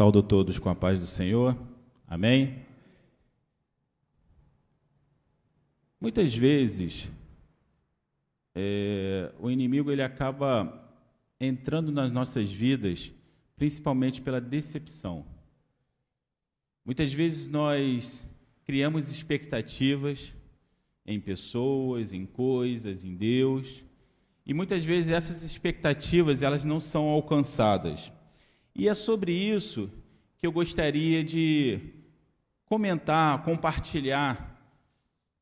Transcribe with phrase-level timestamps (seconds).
[0.00, 1.54] Saúdo todos com a paz do Senhor.
[2.08, 2.64] Amém.
[6.00, 7.10] Muitas vezes
[8.54, 10.90] é, o inimigo ele acaba
[11.38, 13.12] entrando nas nossas vidas,
[13.58, 15.26] principalmente pela decepção.
[16.82, 18.26] Muitas vezes nós
[18.64, 20.32] criamos expectativas
[21.04, 23.84] em pessoas, em coisas, em Deus,
[24.46, 28.10] e muitas vezes essas expectativas elas não são alcançadas.
[28.74, 29.90] E é sobre isso
[30.38, 31.80] que eu gostaria de
[32.64, 34.50] comentar, compartilhar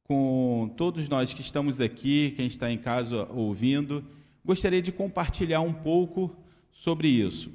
[0.02, 4.04] com todos nós que estamos aqui, quem está em casa ouvindo.
[4.44, 6.34] Gostaria de compartilhar um pouco
[6.72, 7.52] sobre isso.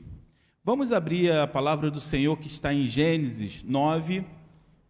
[0.64, 4.23] Vamos abrir a palavra do Senhor que está em Gênesis 9,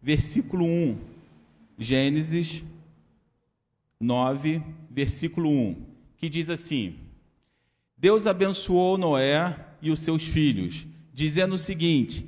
[0.00, 0.98] versículo 1.
[1.78, 2.62] Gênesis
[3.98, 5.76] 9, versículo 1,
[6.16, 6.96] que diz assim:
[7.96, 12.26] Deus abençoou Noé e os seus filhos, dizendo o seguinte: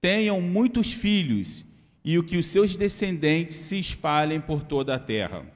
[0.00, 1.64] Tenham muitos filhos
[2.04, 5.46] e o que os seus descendentes se espalhem por toda a terra.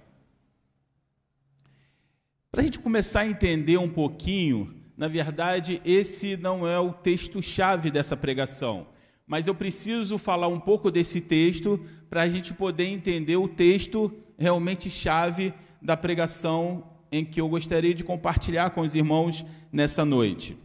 [2.51, 7.91] Para a gente começar a entender um pouquinho, na verdade, esse não é o texto-chave
[7.91, 8.87] dessa pregação,
[9.27, 14.11] mas eu preciso falar um pouco desse texto para a gente poder entender o texto
[14.39, 20.57] realmente chave da pregação em que eu gostaria de compartilhar com os irmãos nessa noite.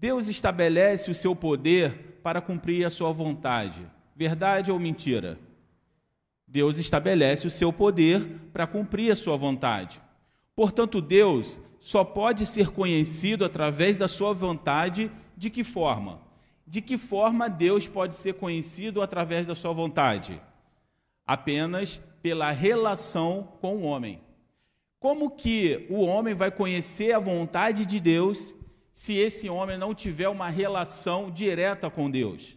[0.00, 3.86] Deus estabelece o seu poder para cumprir a sua vontade.
[4.16, 5.38] Verdade ou mentira?
[6.48, 10.00] Deus estabelece o seu poder para cumprir a sua vontade.
[10.56, 15.10] Portanto, Deus só pode ser conhecido através da sua vontade.
[15.36, 16.18] De que forma?
[16.66, 20.40] De que forma Deus pode ser conhecido através da sua vontade?
[21.26, 24.18] Apenas pela relação com o homem.
[24.98, 28.54] Como que o homem vai conhecer a vontade de Deus
[28.92, 32.56] se esse homem não tiver uma relação direta com Deus?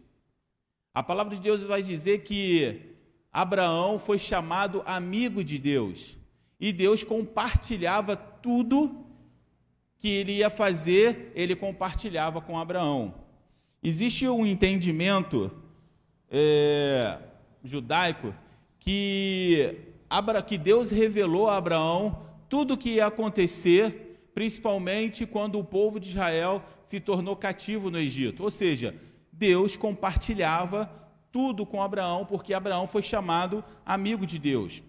[0.93, 2.81] A palavra de Deus vai dizer que
[3.31, 6.17] Abraão foi chamado amigo de Deus
[6.59, 9.03] e Deus compartilhava tudo
[9.97, 13.15] que ele ia fazer, ele compartilhava com Abraão.
[13.81, 15.51] Existe um entendimento
[16.29, 17.17] é,
[17.63, 18.33] judaico
[18.79, 19.77] que,
[20.45, 26.09] que Deus revelou a Abraão tudo o que ia acontecer, principalmente quando o povo de
[26.09, 28.43] Israel se tornou cativo no Egito.
[28.43, 28.95] Ou seja,
[29.31, 30.89] Deus compartilhava
[31.31, 34.83] tudo com Abraão, porque Abraão foi chamado amigo de Deus.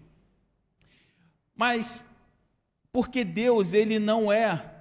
[1.55, 2.05] Mas
[2.91, 4.71] porque Deus ele não é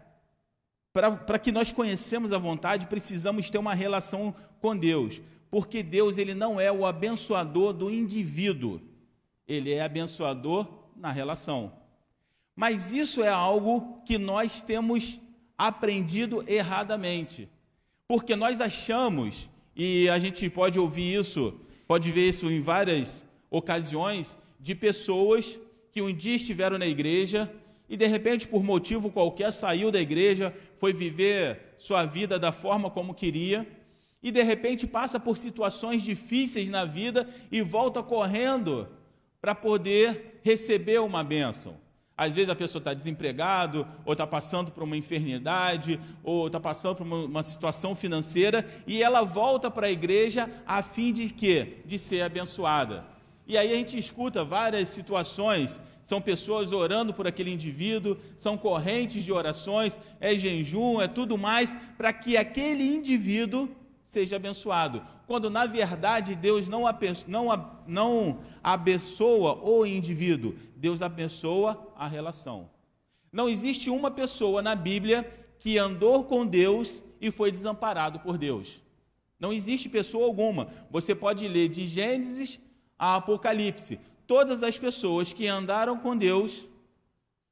[0.92, 5.20] para que nós conhecemos a vontade, precisamos ter uma relação com Deus,
[5.50, 8.80] porque Deus ele não é o abençoador do indivíduo,
[9.48, 11.72] ele é abençoador na relação.
[12.54, 15.20] Mas isso é algo que nós temos
[15.56, 17.48] aprendido erradamente,
[18.06, 24.38] porque nós achamos e a gente pode ouvir isso, pode ver isso em várias ocasiões,
[24.60, 25.58] de pessoas
[25.92, 27.50] que um dia estiveram na igreja
[27.88, 32.90] e de repente, por motivo qualquer, saiu da igreja, foi viver sua vida da forma
[32.90, 33.66] como queria,
[34.22, 38.88] e de repente passa por situações difíceis na vida e volta correndo
[39.40, 41.76] para poder receber uma bênção.
[42.16, 46.96] Às vezes a pessoa está desempregado, ou está passando por uma enfermidade, ou está passando
[46.96, 51.78] por uma, uma, situação financeira, e ela volta para a igreja a fim de quê?
[51.84, 53.04] De ser abençoada.
[53.46, 59.24] E aí a gente escuta várias situações, são pessoas orando por aquele indivíduo, são correntes
[59.24, 63.68] de orações, é jejum, é tudo mais, para que aquele indivíduo
[64.14, 65.02] seja abençoado.
[65.26, 66.84] Quando na verdade Deus não,
[67.26, 72.70] não, não abençoa o indivíduo, Deus abençoa a relação.
[73.32, 78.80] Não existe uma pessoa na Bíblia que andou com Deus e foi desamparado por Deus.
[79.40, 80.68] Não existe pessoa alguma.
[80.90, 82.60] Você pode ler de Gênesis
[82.98, 83.98] a Apocalipse.
[84.26, 86.66] Todas as pessoas que andaram com Deus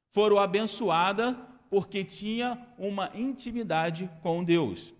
[0.09, 1.35] foram abençoadas
[1.69, 4.93] porque tinha uma intimidade com Deus.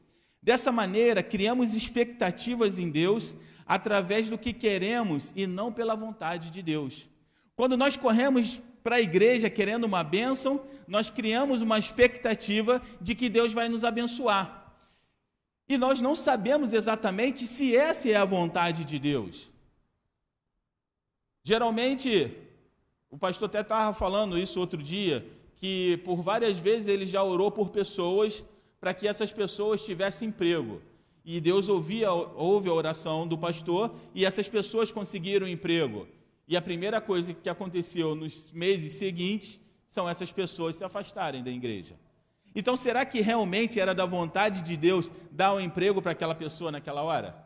[0.44, 3.34] Dessa maneira, criamos expectativas em Deus
[3.66, 7.10] através do que queremos e não pela vontade de Deus.
[7.56, 13.30] Quando nós corremos para a igreja querendo uma bênção, nós criamos uma expectativa de que
[13.30, 14.75] Deus vai nos abençoar.
[15.69, 19.50] E nós não sabemos exatamente se essa é a vontade de Deus.
[21.42, 22.36] Geralmente,
[23.10, 25.25] o pastor até estava falando isso outro dia,
[25.56, 28.44] que por várias vezes ele já orou por pessoas
[28.83, 30.81] para que essas pessoas tivessem emprego.
[31.24, 36.06] E Deus ouvia, ouve a oração do pastor e essas pessoas conseguiram emprego.
[36.45, 39.57] E a primeira coisa que aconteceu nos meses seguintes
[39.88, 41.97] são essas pessoas se afastarem da igreja.
[42.53, 46.36] Então, será que realmente era da vontade de Deus dar o um emprego para aquela
[46.36, 47.41] pessoa naquela hora?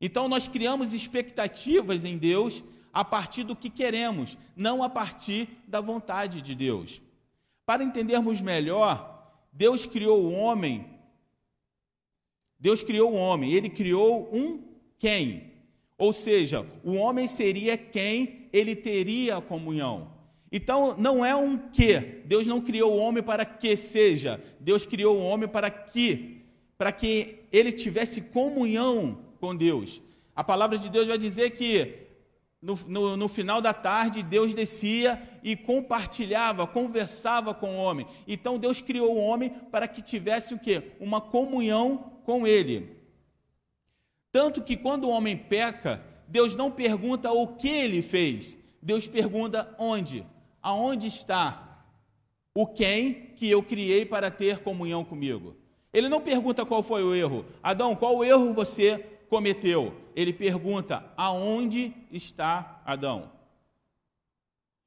[0.00, 2.62] Então, nós criamos expectativas em Deus
[2.92, 7.02] a partir do que queremos, não a partir da vontade de Deus.
[7.66, 9.15] Para entendermos melhor,
[9.56, 10.84] Deus criou o homem.
[12.60, 14.62] Deus criou o homem, ele criou um
[14.98, 15.52] quem?
[15.96, 20.12] Ou seja, o homem seria quem ele teria a comunhão.
[20.52, 21.98] Então, não é um que.
[22.26, 24.38] Deus não criou o homem para que seja.
[24.60, 26.42] Deus criou o homem para que,
[26.76, 30.02] para que ele tivesse comunhão com Deus.
[30.34, 32.05] A palavra de Deus vai dizer que
[32.60, 38.06] no, no, no, final da tarde, Deus descia e compartilhava, conversava com o homem.
[38.26, 40.92] Então Deus criou o homem para que tivesse o quê?
[40.98, 42.96] Uma comunhão com ele.
[44.32, 49.74] Tanto que quando o homem peca, Deus não pergunta o que ele fez, Deus pergunta
[49.78, 50.24] onde
[50.66, 51.84] aonde está
[52.52, 55.54] o quem que eu criei para ter comunhão comigo.
[55.92, 57.44] Ele não pergunta qual foi o erro.
[57.62, 58.98] Adão, qual erro você
[59.28, 59.94] cometeu?
[60.16, 63.30] Ele pergunta aonde está Adão.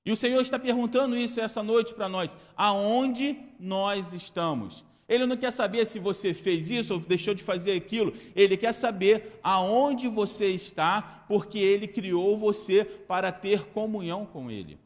[0.04, 4.84] E o Senhor está perguntando isso essa noite para nós: aonde nós estamos?
[5.08, 8.14] Ele não quer saber se você fez isso ou deixou de fazer aquilo.
[8.36, 14.80] Ele quer saber aonde você está, porque ele criou você para ter comunhão com ele.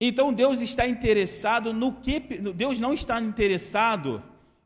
[0.00, 2.20] Então Deus está interessado no que.
[2.20, 4.22] Deus não está interessado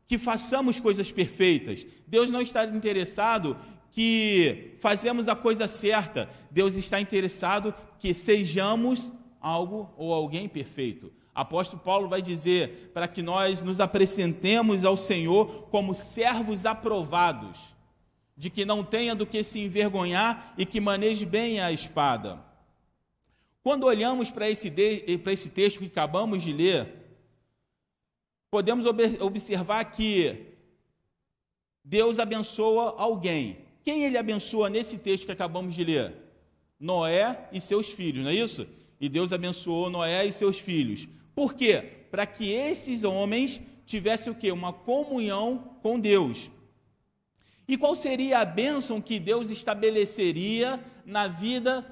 [0.07, 1.85] que façamos coisas perfeitas.
[2.07, 3.57] Deus não está interessado
[3.91, 6.29] que fazemos a coisa certa.
[6.49, 11.11] Deus está interessado que sejamos algo ou alguém perfeito.
[11.33, 17.73] Apóstolo Paulo vai dizer para que nós nos apresentemos ao Senhor como servos aprovados,
[18.37, 22.43] de que não tenha do que se envergonhar e que maneje bem a espada.
[23.63, 24.69] Quando olhamos para esse,
[25.23, 27.02] para esse texto que acabamos de ler,
[28.53, 28.85] podemos
[29.19, 30.45] observar que
[31.83, 33.57] Deus abençoa alguém.
[33.83, 36.13] Quem ele abençoa nesse texto que acabamos de ler?
[36.79, 38.67] Noé e seus filhos, não é isso?
[39.01, 41.07] E Deus abençoou Noé e seus filhos.
[41.33, 41.81] Por quê?
[42.11, 44.51] Para que esses homens tivessem o quê?
[44.51, 46.51] Uma comunhão com Deus.
[47.67, 51.83] E qual seria a bênção que Deus estabeleceria na vida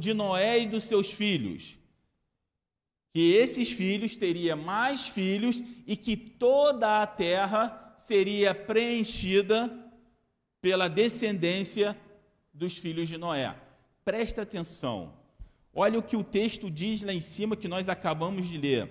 [0.00, 1.78] de Noé e dos seus filhos.
[3.12, 9.70] Que esses filhos teriam mais filhos e que toda a terra seria preenchida
[10.60, 11.96] pela descendência
[12.54, 13.54] dos filhos de Noé.
[14.04, 15.12] Presta atenção.
[15.74, 18.88] Olha o que o texto diz lá em cima que nós acabamos de ler.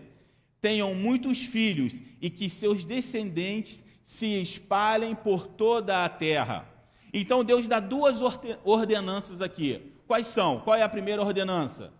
[0.61, 6.67] Tenham muitos filhos e que seus descendentes se espalhem por toda a terra.
[7.13, 8.19] Então Deus dá duas
[8.63, 9.93] ordenanças aqui.
[10.07, 10.59] Quais são?
[10.59, 11.93] Qual é a primeira ordenança?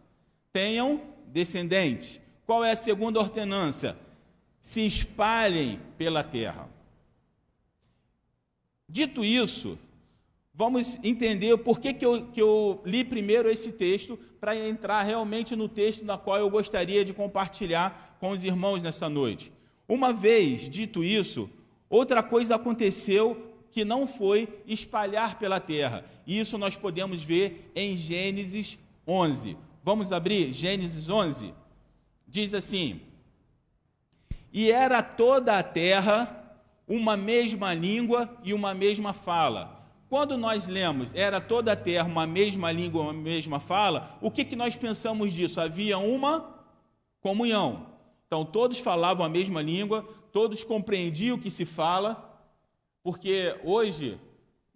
[0.51, 1.01] Tenham
[1.31, 2.19] descendentes.
[2.45, 3.97] Qual é a segunda ordenança?
[4.61, 6.69] Se espalhem pela terra.
[8.87, 9.79] Dito isso,
[10.53, 15.55] vamos entender por que, que, eu, que eu li primeiro esse texto, para entrar realmente
[15.55, 19.51] no texto na qual eu gostaria de compartilhar com os irmãos nessa noite.
[19.87, 21.49] Uma vez dito isso,
[21.87, 26.03] outra coisa aconteceu que não foi espalhar pela terra.
[26.25, 29.55] Isso nós podemos ver em Gênesis 11.
[29.83, 31.53] Vamos abrir Gênesis 11?
[32.27, 33.01] Diz assim:
[34.53, 36.37] E era toda a terra
[36.87, 39.81] uma mesma língua e uma mesma fala.
[40.07, 44.43] Quando nós lemos era toda a terra uma mesma língua, uma mesma fala, o que,
[44.43, 45.59] que nós pensamos disso?
[45.59, 46.59] Havia uma
[47.21, 47.87] comunhão.
[48.27, 52.39] Então todos falavam a mesma língua, todos compreendiam o que se fala,
[53.01, 54.19] porque hoje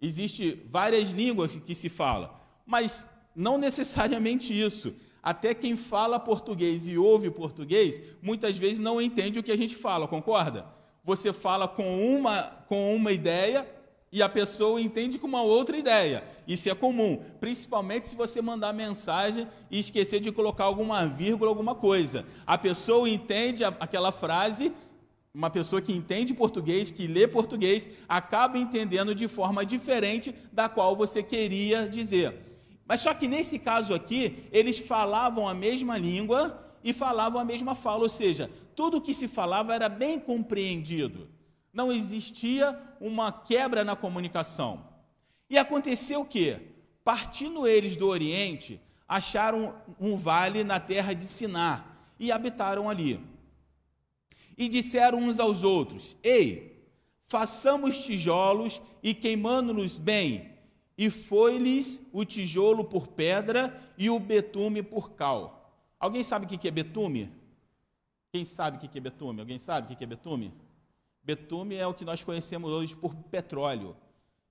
[0.00, 4.94] existe várias línguas que se fala, mas não necessariamente isso.
[5.22, 9.76] Até quem fala português e ouve português, muitas vezes não entende o que a gente
[9.76, 10.64] fala, concorda?
[11.04, 13.68] Você fala com uma, com uma ideia
[14.10, 16.24] e a pessoa entende com uma outra ideia.
[16.48, 21.74] Isso é comum, principalmente se você mandar mensagem e esquecer de colocar alguma vírgula, alguma
[21.74, 22.24] coisa.
[22.46, 24.72] A pessoa entende aquela frase
[25.36, 30.96] uma pessoa que entende português, que lê português, acaba entendendo de forma diferente da qual
[30.96, 32.45] você queria dizer.
[32.86, 37.74] Mas só que nesse caso aqui, eles falavam a mesma língua e falavam a mesma
[37.74, 41.28] fala, ou seja, tudo o que se falava era bem compreendido.
[41.72, 44.86] Não existia uma quebra na comunicação.
[45.50, 46.60] E aconteceu o quê?
[47.04, 53.20] Partindo eles do Oriente, acharam um vale na terra de Sinar e habitaram ali.
[54.56, 56.84] E disseram uns aos outros: Ei,
[57.26, 60.55] façamos tijolos e queimando-nos bem.
[60.96, 65.70] E foi-lhes o tijolo por pedra e o betume por cal.
[65.98, 67.30] Alguém sabe o que é betume?
[68.32, 69.40] Quem sabe o que é betume?
[69.40, 70.52] Alguém sabe o que é betume?
[71.22, 73.96] Betume é o que nós conhecemos hoje por petróleo.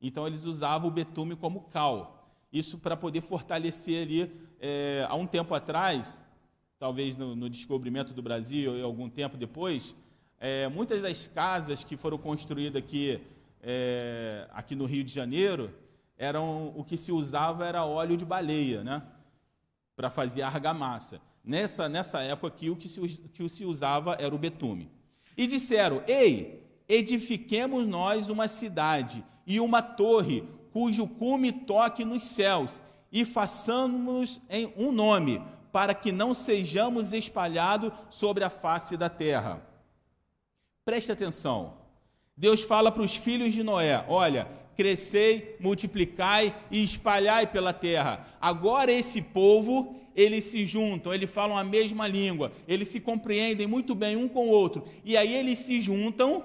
[0.02, 2.28] Então eles usavam o betume como cal.
[2.52, 6.26] Isso para poder fortalecer ali, é, há um tempo atrás,
[6.80, 9.96] talvez no, no, descobrimento do Brasil e algum tempo depois,
[10.40, 13.22] é, muitas das casas que foram construídas aqui,
[13.62, 15.74] é, aqui no Rio de Janeiro,
[16.18, 19.04] eram o que se usava era óleo de baleia, né?
[19.96, 21.22] Para fazer argamassa.
[21.44, 23.00] Nessa, nessa época aqui, o que se,
[23.34, 24.90] que se usava era o betume.
[25.38, 32.82] E disseram: Ei, edifiquemos nós uma cidade e uma torre, cujo cume toque nos céus,
[33.12, 35.42] e façamos em um nome,
[35.72, 39.62] para que não sejamos espalhados sobre a face da terra.
[40.84, 41.74] Preste atenção.
[42.36, 48.28] Deus fala para os filhos de Noé: olha, crescei, multiplicai e espalhai pela terra.
[48.40, 53.96] Agora esse povo, eles se juntam, eles falam a mesma língua, eles se compreendem muito
[53.96, 54.84] bem um com o outro.
[55.04, 56.44] E aí eles se juntam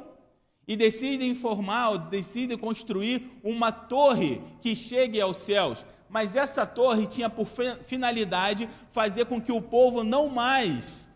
[0.67, 5.85] e decidem formar, decidem construir uma torre que chegue aos céus.
[6.09, 7.47] Mas essa torre tinha por
[7.83, 11.11] finalidade fazer com que o povo não mais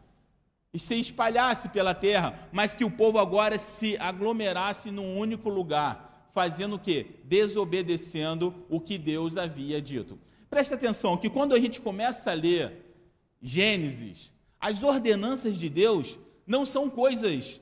[0.76, 6.74] se espalhasse pela terra, mas que o povo agora se aglomerasse num único lugar, fazendo
[6.74, 7.06] o que?
[7.24, 10.18] Desobedecendo o que Deus havia dito.
[10.50, 12.84] Presta atenção que quando a gente começa a ler
[13.40, 17.60] Gênesis, as ordenanças de Deus não são coisas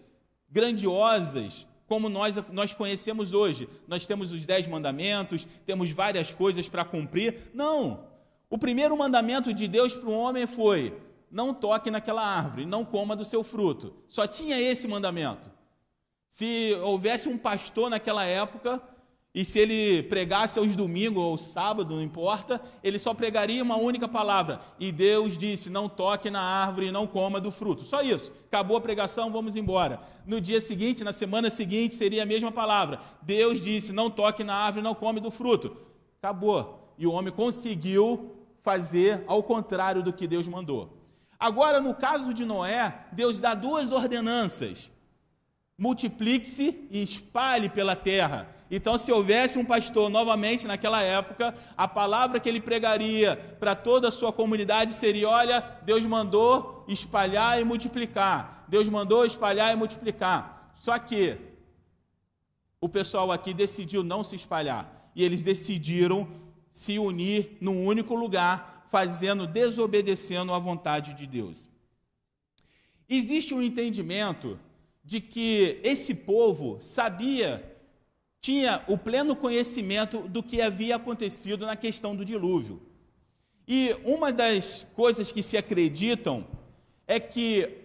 [0.51, 3.69] grandiosas, como nós, nós conhecemos hoje.
[3.87, 7.51] Nós temos os dez mandamentos, temos várias coisas para cumprir.
[7.53, 8.07] Não!
[8.49, 10.97] O primeiro mandamento de Deus para o homem foi:
[11.31, 13.95] não toque naquela árvore, não coma do seu fruto.
[14.09, 15.51] Só tinha esse mandamento.
[16.33, 18.81] Se houvesse um pastor naquela época,
[19.35, 24.09] e se ele pregasse aos domingos ou sábado, não importa, ele só pregaria uma única
[24.09, 24.59] palavra.
[24.81, 27.83] E Deus disse: Não toque na árvore e não coma do fruto.
[27.83, 28.33] Só isso.
[28.47, 30.01] Acabou a pregação, vamos embora.
[30.25, 32.99] No dia seguinte, na semana seguinte, seria a mesma palavra.
[33.21, 35.77] Deus disse: Não toque na árvore e não come do fruto.
[36.23, 36.95] Acabou.
[36.97, 40.97] E o homem conseguiu fazer ao contrário do que Deus mandou.
[41.39, 44.91] Agora, no caso de Noé, Deus dá duas ordenanças
[45.83, 48.47] multiplique-se e espalhe pela terra.
[48.71, 54.07] Então, se houvesse um pastor novamente naquela época, a palavra que ele pregaria para toda
[54.07, 58.65] a sua comunidade seria: olha, Deus mandou espalhar e multiplicar.
[58.69, 60.71] Deus mandou espalhar e multiplicar.
[60.73, 61.37] Só que
[62.81, 65.11] o pessoal aqui decidiu não se espalhar.
[65.17, 66.29] E eles decidiram
[66.71, 71.69] se unir num único lugar, fazendo, desobedecendo à vontade de Deus.
[73.09, 74.59] Existe um entendimento
[75.05, 77.63] de que esse povo sabia,
[78.41, 82.83] tinha o pleno conhecimento do que havia acontecido na questão do dilúvio.
[83.67, 86.47] E uma das coisas que se acreditam
[87.07, 87.79] é que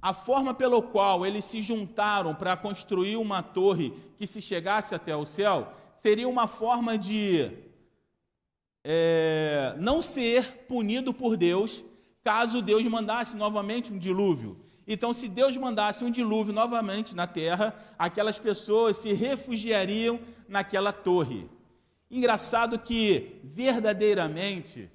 [0.00, 5.16] a forma pela qual eles se juntaram para construir uma torre que se chegasse até
[5.16, 7.50] o céu seria uma forma de
[8.84, 11.82] é, não ser punido por Deus
[12.22, 14.63] caso Deus mandasse novamente um dilúvio.
[14.86, 21.48] Então, se Deus mandasse um dilúvio novamente na terra, aquelas pessoas se refugiariam naquela torre.
[22.10, 24.90] Engraçado que, verdadeiramente,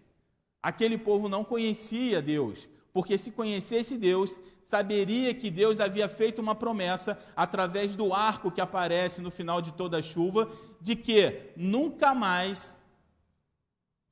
[0.61, 6.53] aquele povo não conhecia Deus, porque se conhecesse Deus, saberia que Deus havia feito uma
[6.53, 12.13] promessa através do arco que aparece no final de toda a chuva, de que nunca
[12.13, 12.77] mais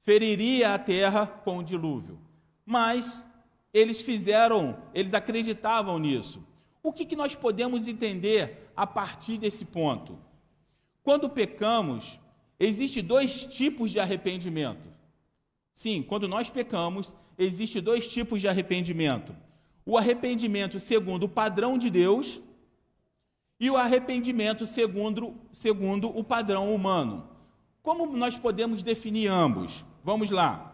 [0.02, 2.20] feriria a terra com o dilúvio.
[2.66, 3.28] Mas
[3.74, 6.46] eles fizeram, eles acreditavam nisso.
[6.82, 10.18] O que, que nós podemos entender a partir desse ponto?
[11.04, 12.20] Quando pecamos,
[12.60, 14.90] existe dois tipos de arrependimento.
[15.74, 19.36] Sim, quando nós pecamos, existe dois tipos de arrependimento.
[19.86, 22.42] O arrependimento segundo o padrão de Deus
[23.60, 27.30] e o arrependimento segundo, segundo o padrão humano.
[27.82, 29.86] Como nós podemos definir ambos?
[30.04, 30.67] Vamos lá.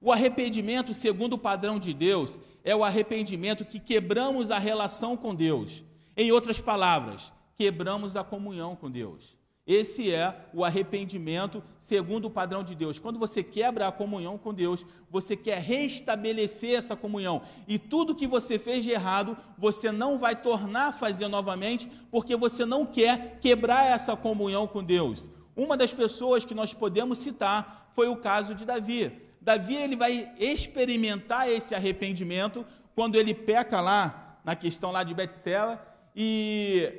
[0.00, 5.34] O arrependimento, segundo o padrão de Deus, é o arrependimento que quebramos a relação com
[5.34, 5.82] Deus.
[6.16, 9.36] Em outras palavras, quebramos a comunhão com Deus.
[9.66, 13.00] Esse é o arrependimento segundo o padrão de Deus.
[13.00, 17.42] Quando você quebra a comunhão com Deus, você quer restabelecer essa comunhão.
[17.66, 22.36] E tudo que você fez de errado, você não vai tornar a fazer novamente, porque
[22.36, 25.28] você não quer quebrar essa comunhão com Deus.
[25.56, 29.25] Uma das pessoas que nós podemos citar foi o caso de Davi.
[29.46, 35.80] Davi ele vai experimentar esse arrependimento quando ele peca lá na questão lá de Betseba
[36.16, 36.92] e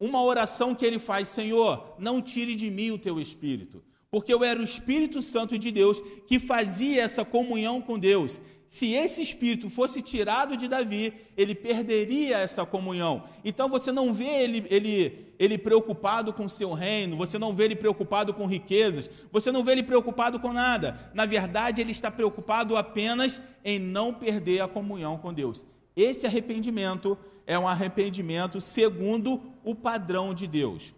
[0.00, 3.80] uma oração que ele faz, Senhor, não tire de mim o teu espírito,
[4.10, 8.42] porque eu era o Espírito Santo de Deus que fazia essa comunhão com Deus.
[8.68, 13.24] Se esse espírito fosse tirado de Davi, ele perderia essa comunhão.
[13.42, 17.76] Então você não vê ele, ele, ele preocupado com seu reino, você não vê ele
[17.76, 21.10] preocupado com riquezas, você não vê ele preocupado com nada.
[21.14, 25.66] Na verdade, ele está preocupado apenas em não perder a comunhão com Deus.
[25.96, 30.94] Esse arrependimento é um arrependimento segundo o padrão de Deus.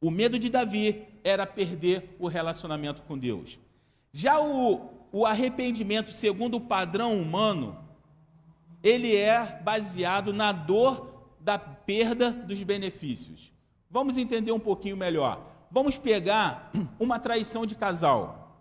[0.00, 3.60] O medo de Davi era perder o relacionamento com Deus.
[4.10, 7.78] Já o, o arrependimento, segundo o padrão humano,
[8.82, 13.52] ele é baseado na dor da perda dos benefícios.
[13.90, 15.46] Vamos entender um pouquinho melhor.
[15.70, 18.58] Vamos pegar uma traição de casal.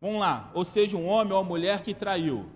[0.00, 2.46] Vamos lá, ou seja, um homem ou uma mulher que traiu.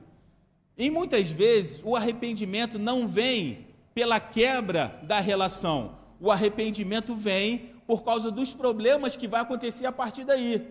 [0.76, 5.96] E muitas vezes o arrependimento não vem pela quebra da relação.
[6.20, 10.66] O arrependimento vem por causa dos problemas que vai acontecer a partir daí.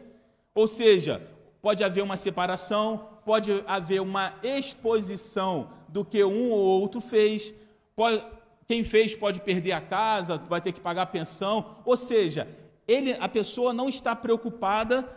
[0.54, 1.26] Ou seja,
[1.66, 7.52] pode haver uma separação, pode haver uma exposição do que um ou outro fez,
[7.96, 8.24] pode,
[8.68, 12.48] quem fez pode perder a casa, vai ter que pagar a pensão, ou seja,
[12.88, 15.10] ele, a pessoa não está preocupada,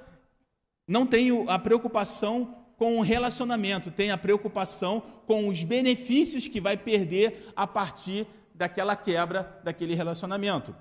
[0.86, 6.78] não tem a preocupação com o relacionamento, tem a preocupação com os benefícios que vai
[6.78, 10.74] perder a partir daquela quebra daquele relacionamento.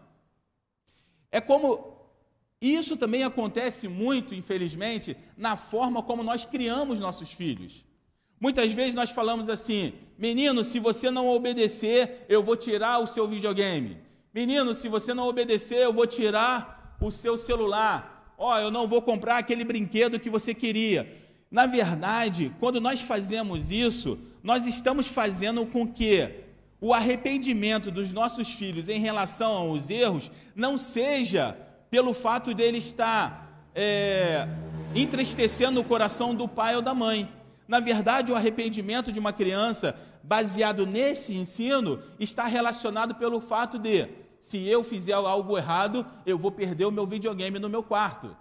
[1.29, 1.96] É como
[2.61, 7.85] isso também acontece muito, infelizmente, na forma como nós criamos nossos filhos.
[8.39, 13.27] Muitas vezes nós falamos assim: menino, se você não obedecer, eu vou tirar o seu
[13.27, 13.97] videogame.
[14.33, 18.33] Menino, se você não obedecer, eu vou tirar o seu celular.
[18.37, 21.11] Ó, oh, eu não vou comprar aquele brinquedo que você queria.
[21.49, 26.29] Na verdade, quando nós fazemos isso, nós estamos fazendo com que
[26.79, 31.57] o arrependimento dos nossos filhos em relação aos erros não seja
[31.89, 34.47] pelo fato dele estar é,
[34.95, 37.31] entristecendo o coração do pai ou da mãe.
[37.67, 44.07] Na verdade, o arrependimento de uma criança, baseado nesse ensino, está relacionado pelo fato de,
[44.39, 48.35] se eu fizer algo errado, eu vou perder o meu videogame no meu quarto.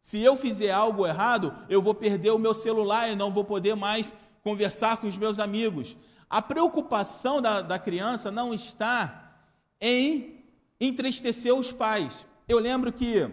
[0.00, 3.76] Se eu fizer algo errado, eu vou perder o meu celular e não vou poder
[3.76, 5.96] mais conversar com os meus amigos.
[6.28, 9.34] A preocupação da, da criança não está
[9.80, 10.44] em
[10.80, 12.26] entristecer os pais.
[12.50, 13.30] Eu lembro que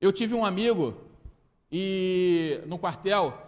[0.00, 0.96] eu tive um amigo
[1.70, 3.40] e no quartel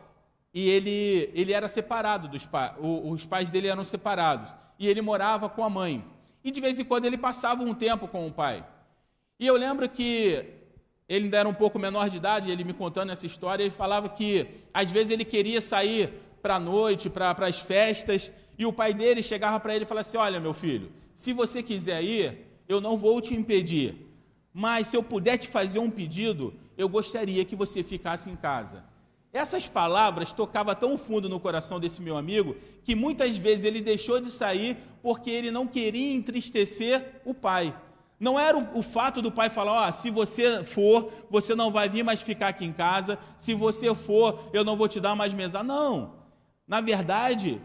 [0.55, 4.49] e ele, ele era separado dos pais, os pais dele eram separados
[4.79, 6.05] e ele morava com a mãe.
[6.45, 8.65] E de vez em quando ele passava um tempo com o pai.
[9.41, 10.45] E eu lembro que
[11.09, 14.09] ele ainda era um pouco menor de idade, ele me contando essa história, ele falava
[14.09, 18.95] que às vezes ele queria sair para a noite, para as festas, e o pai
[18.95, 22.81] dele chegava para ele e falava assim: Olha, meu filho, se você quiser ir, eu
[22.81, 23.97] não vou te impedir,
[24.53, 28.85] mas se eu puder te fazer um pedido, eu gostaria que você ficasse em casa.
[29.33, 34.21] Essas palavras tocavam tão fundo no coração desse meu amigo que muitas vezes ele deixou
[34.21, 37.75] de sair porque ele não queria entristecer o pai.
[38.19, 41.89] Não era o, fato do pai falar: Ó, oh, se você for, você não vai
[41.89, 45.35] vir mais ficar aqui em casa, se você for, eu não vou te dar mais
[45.35, 45.65] mesa.
[45.65, 46.15] Não.
[46.67, 47.61] Na verdade,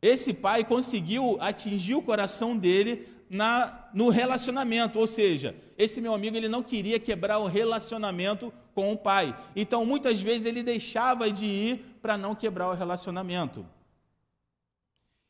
[0.00, 6.36] esse pai conseguiu atingir o coração dele na, no relacionamento, ou seja, esse meu amigo
[6.36, 9.38] ele não queria quebrar o relacionamento com o pai.
[9.54, 13.64] Então, muitas vezes ele deixava de ir para não quebrar o relacionamento.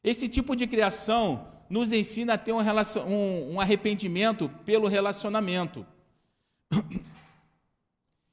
[0.02, 5.86] Esse tipo de criação nos ensina a ter um, um, um arrependimento pelo relacionamento.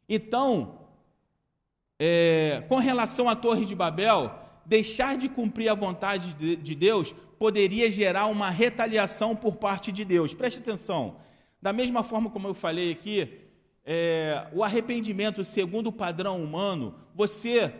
[0.10, 0.88] Então,
[2.00, 4.34] é, com relação à Torre de Babel,
[4.68, 10.34] deixar de cumprir a vontade de Deus poderia gerar uma retaliação por parte de Deus.
[10.34, 11.16] Preste atenção.
[11.62, 13.30] Da mesma forma como eu falei aqui,
[13.86, 17.74] é, o arrependimento segundo o padrão humano, você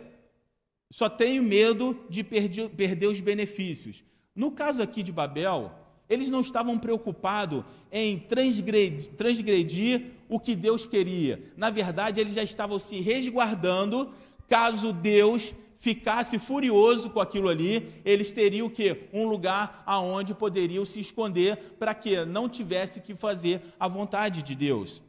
[0.90, 4.02] só tem medo de perder, perder os benefícios.
[4.34, 5.70] No caso aqui de Babel,
[6.08, 11.52] eles não estavam preocupados em transgredir, transgredir o que Deus queria.
[11.54, 14.10] Na verdade, eles já estavam se resguardando
[14.48, 20.98] caso Deus ficasse furioso com aquilo ali, eles teriam que um lugar aonde poderiam se
[21.00, 25.02] esconder para que não tivesse que fazer a vontade de Deus.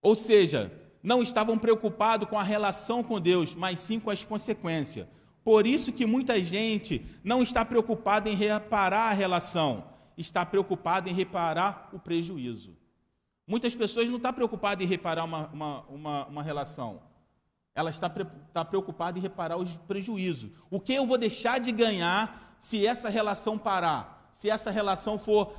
[0.00, 0.72] Ou seja,
[1.02, 5.06] não estavam preocupados com a relação com Deus, mas sim com as consequências.
[5.42, 9.84] Por isso que muita gente não está preocupada em reparar a relação,
[10.16, 12.76] está preocupada em reparar o prejuízo.
[13.46, 17.00] Muitas pessoas não estão preocupadas em reparar uma, uma, uma, uma relação,
[17.76, 18.10] ela está,
[18.48, 20.50] está preocupada em reparar os prejuízos.
[20.70, 24.30] O que eu vou deixar de ganhar se essa relação parar?
[24.32, 25.52] Se essa relação for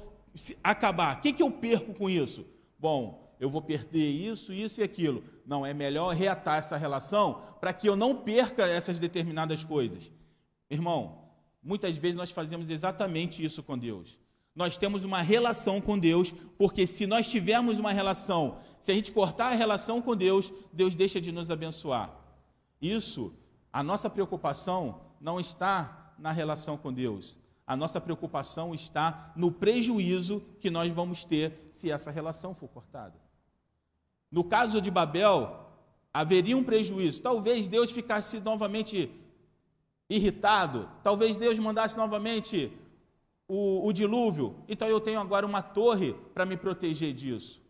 [0.63, 1.17] acabar?
[1.17, 2.43] O que, que eu perco com isso?
[2.79, 5.23] Bom, eu vou perder isso, isso e aquilo.
[5.45, 10.11] Não, é melhor reatar essa relação para que eu não perca essas determinadas coisas.
[10.71, 11.29] Irmão,
[11.61, 14.19] muitas vezes nós fazemos exatamente isso com Deus.
[14.57, 19.11] Nós temos uma relação com Deus, porque se nós tivermos uma relação, se a gente
[19.11, 22.09] cortar a relação com Deus, Deus deixa de nos abençoar.
[22.81, 23.31] Isso,
[23.71, 27.37] a nossa preocupação não está na relação com Deus.
[27.67, 33.13] A nossa preocupação está no prejuízo que nós vamos ter se essa relação for cortada.
[34.31, 35.69] No caso de Babel,
[36.11, 37.21] haveria um prejuízo.
[37.21, 39.11] Talvez Deus ficasse novamente
[40.09, 42.71] irritado, talvez Deus mandasse novamente
[43.47, 47.61] o, o dilúvio, então eu tenho agora uma torre para me proteger disso.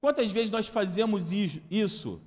[0.00, 1.30] Quantas vezes nós fazemos
[1.70, 2.20] isso?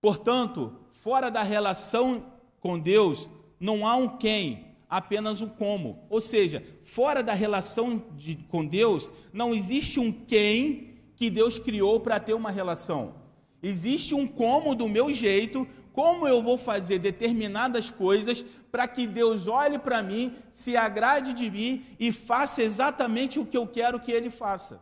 [0.00, 6.06] Portanto, fora da relação com Deus, não há um quem, apenas um como.
[6.08, 12.00] Ou seja, fora da relação de, com Deus, não existe um quem que Deus criou
[12.00, 13.14] para ter uma relação.
[13.62, 15.66] Existe um como do meu jeito,
[16.00, 21.50] como eu vou fazer determinadas coisas para que Deus olhe para mim, se agrade de
[21.50, 24.80] mim e faça exatamente o que eu quero que ele faça.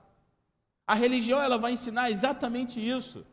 [0.87, 3.27] A religião ela vai ensinar exatamente isso.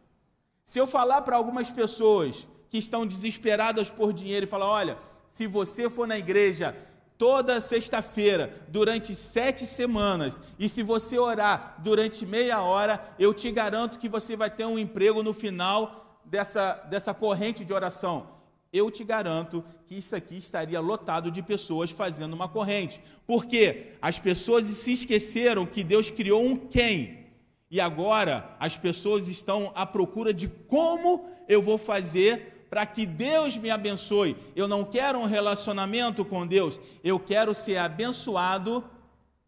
[0.64, 4.98] Se eu falar para algumas pessoas que estão desesperadas por dinheiro e falar, olha,
[5.30, 6.76] se você for na igreja
[7.20, 14.00] toda sexta-feira, durante sete semanas, e se você orar durante meia hora, eu te garanto
[14.00, 18.28] que você vai ter um emprego no final dessa, dessa corrente de oração.
[18.72, 23.02] Eu te garanto que isso aqui estaria lotado de pessoas fazendo uma corrente.
[23.26, 27.26] Porque as pessoas se esqueceram que Deus criou um quem.
[27.72, 33.58] E agora as pessoas estão à procura de como eu vou fazer para que Deus
[33.58, 34.36] me abençoe.
[34.56, 38.84] Eu não quero um relacionamento com Deus, eu quero ser abençoado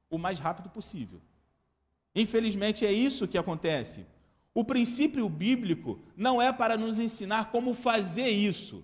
[0.09, 1.19] o mais rápido possível.
[2.15, 4.05] Infelizmente é isso que acontece.
[4.57, 8.83] O princípio bíblico não é para nos ensinar como fazer isso,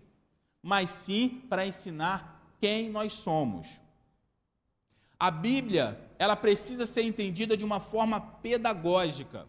[0.62, 3.82] mas sim para ensinar quem nós somos.
[5.20, 9.48] A Bíblia, ela precisa ser entendida de uma forma pedagógica,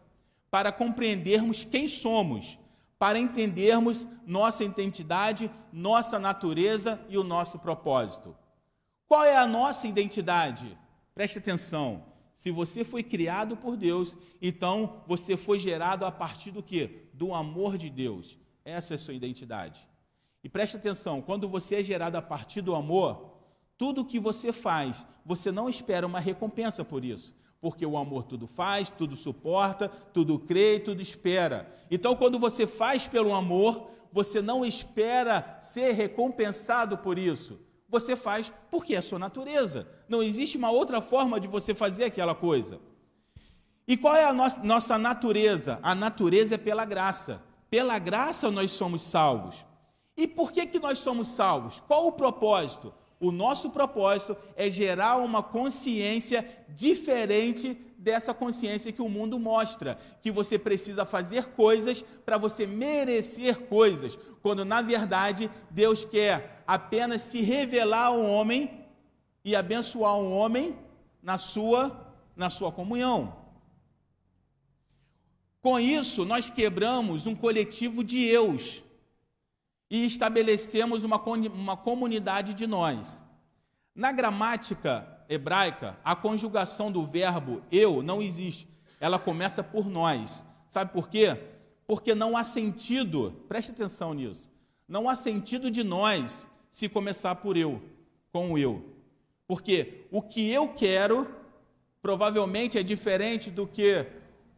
[0.50, 2.58] para compreendermos quem somos
[2.98, 8.34] para entendermos nossa identidade, nossa natureza e o nosso propósito.
[9.06, 10.78] Qual é a nossa identidade?
[11.14, 12.13] Preste atenção.
[12.34, 17.08] Se você foi criado por Deus, então você foi gerado a partir do que?
[17.12, 18.38] Do amor de Deus.
[18.64, 19.88] Essa é a sua identidade.
[20.42, 23.38] E preste atenção, quando você é gerado a partir do amor,
[23.78, 28.46] tudo que você faz, você não espera uma recompensa por isso porque o amor tudo
[28.46, 31.74] faz, tudo suporta, tudo crê tudo espera.
[31.90, 37.58] Então, quando você faz pelo amor, você não espera ser recompensado por isso.
[37.94, 39.86] Você faz porque é a sua natureza.
[40.08, 42.80] Não existe uma outra forma de você fazer aquela coisa.
[43.86, 45.78] E qual é a no nossa natureza?
[45.80, 47.40] A natureza é pela graça.
[47.70, 49.64] Pela graça nós somos salvos.
[50.16, 51.80] E por que, que nós somos salvos?
[51.86, 52.92] Qual o propósito?
[53.20, 60.32] O nosso propósito é gerar uma consciência diferente dessa consciência que o mundo mostra, que
[60.32, 67.40] você precisa fazer coisas para você merecer coisas, quando na verdade Deus quer apenas se
[67.40, 68.84] revelar ao homem
[69.44, 70.76] e abençoar o homem
[71.22, 72.04] na sua
[72.36, 73.44] na sua comunhão.
[75.62, 78.82] Com isso, nós quebramos um coletivo de eus
[79.90, 83.22] e estabelecemos uma, uma comunidade de nós.
[83.94, 88.68] Na gramática hebraica, a conjugação do verbo eu não existe.
[89.00, 90.44] Ela começa por nós.
[90.68, 91.38] Sabe por quê?
[91.86, 94.50] Porque não há sentido, preste atenção nisso,
[94.88, 97.80] não há sentido de nós se começar por eu,
[98.32, 98.82] com o eu.
[99.46, 101.32] Porque o que eu quero
[102.02, 104.04] provavelmente é diferente do que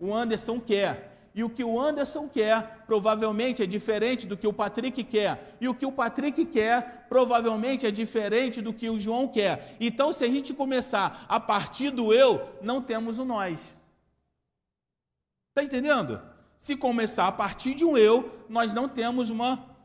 [0.00, 1.28] o Anderson quer.
[1.34, 5.58] E o que o Anderson quer, provavelmente é diferente do que o Patrick quer.
[5.60, 9.76] E o que o Patrick quer, provavelmente é diferente do que o João quer.
[9.78, 13.76] Então, se a gente começar a partir do eu, não temos o nós.
[15.50, 16.22] Está entendendo?
[16.58, 19.75] Se começar a partir de um eu, nós não temos uma,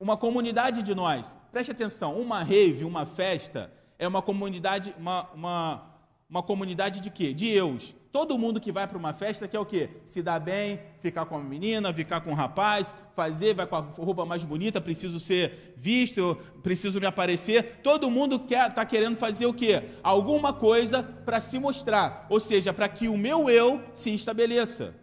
[0.00, 1.36] uma comunidade de nós.
[1.52, 5.82] Preste atenção, uma rave, uma festa, é uma comunidade, uma, uma,
[6.28, 7.34] uma comunidade de quê?
[7.34, 7.94] De eus.
[8.10, 9.88] Todo mundo que vai para uma festa quer o quê?
[10.04, 13.80] Se dar bem, ficar com a menina, ficar com o rapaz, fazer, vai com a
[13.80, 17.80] roupa mais bonita, preciso ser visto, preciso me aparecer.
[17.84, 19.90] Todo mundo quer, está querendo fazer o quê?
[20.02, 24.94] Alguma coisa para se mostrar, ou seja, para que o meu eu se estabeleça.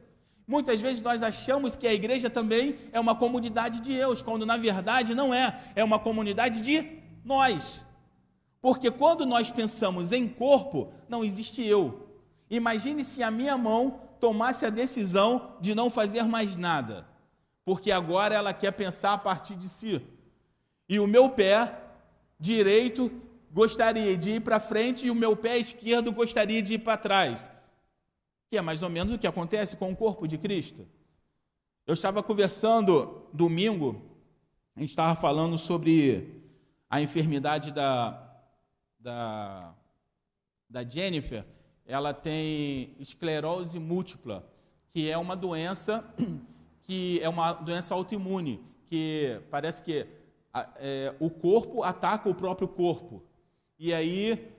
[0.48, 4.58] Muitas vezes nós achamos que a igreja também é uma comunidade de eus, quando na
[4.58, 6.88] verdade não é, é uma comunidade de
[7.24, 7.84] nós.
[8.62, 12.08] Porque quando nós pensamos em corpo, não existe eu,
[12.50, 17.06] Imagine se a minha mão tomasse a decisão de não fazer mais nada,
[17.66, 20.02] porque agora ela quer pensar a partir de si.
[20.88, 21.78] E o meu pé
[22.40, 23.12] direito
[23.52, 27.52] gostaria de ir para frente e o meu pé esquerdo gostaria de ir para trás.
[28.50, 30.88] Que é mais ou menos o que acontece com o corpo de Cristo.
[31.86, 34.02] Eu estava conversando domingo,
[34.76, 36.44] a gente estava falando sobre
[36.90, 38.42] a enfermidade da,
[39.00, 39.74] da,
[40.70, 41.46] da Jennifer.
[41.86, 44.48] Ela tem esclerose múltipla,
[44.92, 46.04] que é uma doença
[46.84, 50.08] que é uma doença autoimune, que parece que
[50.78, 53.22] é, o corpo ataca o próprio corpo.
[53.78, 54.52] E aí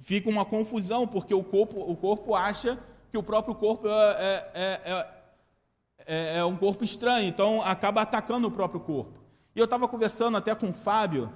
[0.00, 2.76] fica uma confusão, porque o corpo, o corpo acha
[3.16, 5.06] que o próprio corpo é, é,
[6.06, 9.18] é, é um corpo estranho, então acaba atacando o próprio corpo.
[9.54, 11.32] E eu estava conversando até com o Fábio,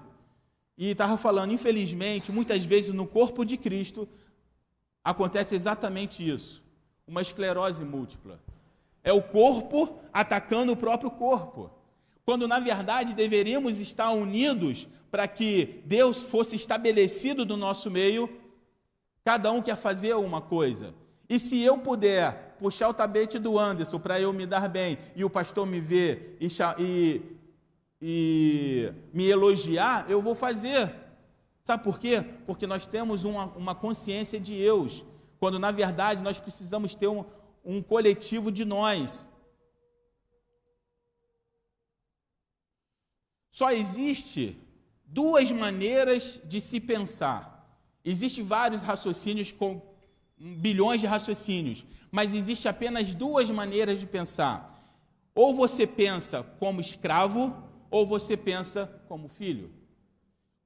[0.76, 4.06] e estava falando, infelizmente, muitas vezes no corpo de Cristo
[5.02, 6.62] acontece exatamente isso:
[7.06, 8.38] uma esclerose múltipla.
[9.02, 11.70] É o corpo atacando o próprio corpo.
[12.26, 18.28] Quando na verdade deveríamos estar unidos para que Deus fosse estabelecido no nosso meio,
[19.24, 20.94] cada um quer fazer uma coisa.
[21.30, 25.24] E se eu puder puxar o tapete do Anderson para eu me dar bem e
[25.24, 27.22] o pastor me ver e, e,
[28.02, 30.92] e me elogiar, eu vou fazer.
[31.62, 32.20] Sabe por quê?
[32.44, 35.04] Porque nós temos uma, uma consciência de Deus,
[35.38, 37.24] quando na verdade nós precisamos ter um,
[37.64, 39.24] um coletivo de nós.
[43.52, 44.58] Só existe
[45.06, 47.78] duas maneiras de se pensar.
[48.04, 49.89] Existem vários raciocínios com
[50.40, 54.82] bilhões de raciocínios, mas existe apenas duas maneiras de pensar.
[55.34, 57.54] Ou você pensa como escravo,
[57.90, 59.70] ou você pensa como filho.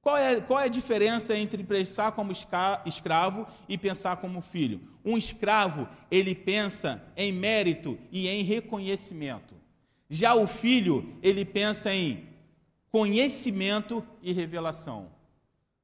[0.01, 4.79] Qual é, qual é a diferença entre pensar como escravo e pensar como filho?
[5.03, 9.55] Um escravo, ele pensa em mérito e em reconhecimento.
[10.07, 12.29] Já o filho, ele pensa em
[12.91, 15.09] conhecimento e revelação.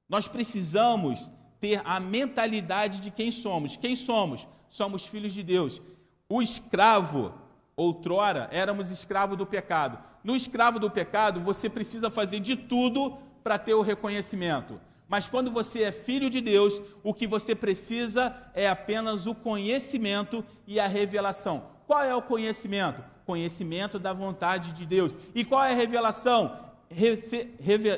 [0.07, 3.77] Nós precisamos ter a mentalidade de quem somos.
[3.77, 4.47] Quem somos?
[4.67, 5.79] Somos filhos de Deus.
[6.27, 7.33] O escravo,
[7.75, 9.99] outrora, éramos escravo do pecado.
[10.23, 14.81] No escravo do pecado, você precisa fazer de tudo para ter o reconhecimento.
[15.07, 20.43] Mas quando você é filho de Deus, o que você precisa é apenas o conhecimento
[20.65, 21.65] e a revelação.
[21.85, 23.03] Qual é o conhecimento?
[23.25, 25.17] Conhecimento da vontade de Deus.
[25.35, 26.57] E qual é a revelação?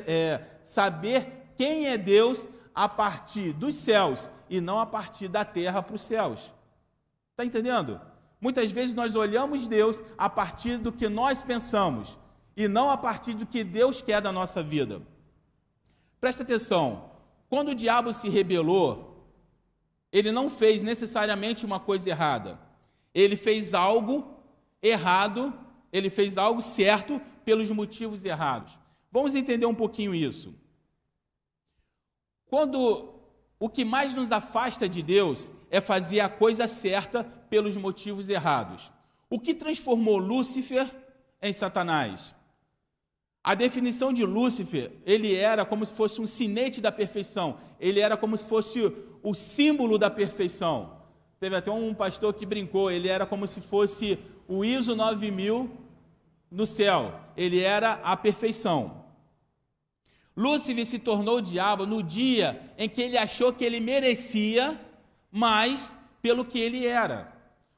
[0.06, 5.82] é, saber quem é Deus a partir dos céus e não a partir da terra
[5.82, 6.52] para os céus.
[7.30, 8.00] Está entendendo?
[8.40, 12.18] Muitas vezes nós olhamos Deus a partir do que nós pensamos
[12.56, 15.00] e não a partir do que Deus quer da nossa vida.
[16.20, 17.10] Presta atenção:
[17.48, 19.28] quando o diabo se rebelou,
[20.12, 22.58] ele não fez necessariamente uma coisa errada,
[23.14, 24.34] ele fez algo
[24.82, 25.52] errado,
[25.92, 28.78] ele fez algo certo pelos motivos errados.
[29.10, 30.54] Vamos entender um pouquinho isso.
[32.46, 33.14] Quando
[33.58, 38.92] o que mais nos afasta de Deus é fazer a coisa certa pelos motivos errados.
[39.30, 40.88] O que transformou Lúcifer
[41.40, 42.34] em Satanás?
[43.42, 48.16] A definição de Lúcifer, ele era como se fosse um sinete da perfeição, ele era
[48.16, 48.80] como se fosse
[49.22, 50.98] o símbolo da perfeição.
[51.38, 55.70] Teve até um pastor que brincou, ele era como se fosse o ISO 9000
[56.50, 59.03] no céu, ele era a perfeição.
[60.36, 64.80] Lúcifer se tornou diabo no dia em que ele achou que ele merecia
[65.30, 67.32] mais pelo que ele era.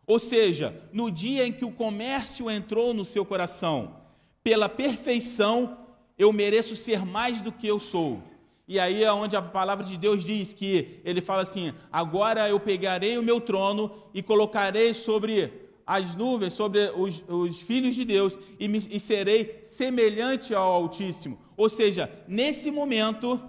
[0.06, 3.96] Ou seja, no dia em que o comércio entrou no seu coração,
[4.42, 5.76] pela perfeição,
[6.16, 8.22] eu mereço ser mais do que eu sou.
[8.66, 12.58] E aí é onde a palavra de Deus diz que ele fala assim: agora eu
[12.58, 15.52] pegarei o meu trono e colocarei sobre
[15.86, 21.45] as nuvens, sobre os, os filhos de Deus, e, me, e serei semelhante ao Altíssimo
[21.56, 23.40] ou seja, nesse momento,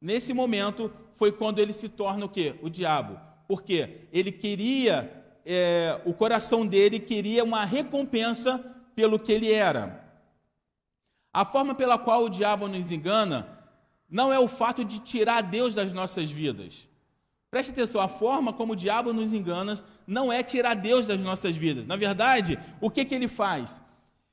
[0.00, 2.54] nesse momento foi quando ele se torna o quê?
[2.62, 3.18] O diabo.
[3.48, 8.58] Porque ele queria, é, o coração dele queria uma recompensa
[8.94, 10.04] pelo que ele era.
[11.32, 13.58] A forma pela qual o diabo nos engana
[14.08, 16.86] não é o fato de tirar Deus das nossas vidas.
[17.50, 21.56] Preste atenção, a forma como o diabo nos engana não é tirar Deus das nossas
[21.56, 21.86] vidas.
[21.86, 23.82] Na verdade, o que, que ele faz?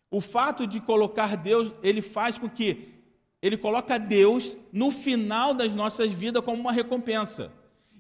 [0.10, 2.94] O fato de colocar Deus, ele faz com que
[3.42, 7.52] ele coloca Deus no final das nossas vidas como uma recompensa.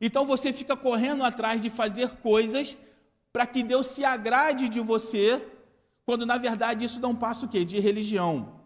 [0.01, 2.75] Então você fica correndo atrás de fazer coisas
[3.31, 5.45] para que Deus se agrade de você,
[6.05, 7.65] quando na verdade isso não passa o quê?
[7.65, 8.61] De religião.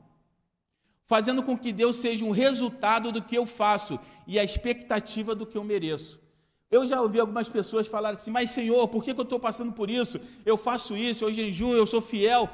[1.05, 5.45] Fazendo com que Deus seja um resultado do que eu faço e a expectativa do
[5.45, 6.19] que eu mereço.
[6.69, 9.73] Eu já ouvi algumas pessoas falar assim, mas Senhor, por que, que eu estou passando
[9.73, 10.19] por isso?
[10.45, 12.47] Eu faço isso, eu jejuo, eu sou fiel.